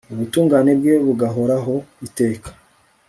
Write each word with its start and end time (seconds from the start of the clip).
ubutungane 0.13 0.71
bwe 0.79 0.93
bugahoraho 1.05 1.73
iteka 2.07 2.49